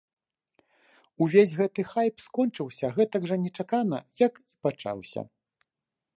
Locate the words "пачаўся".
4.67-5.21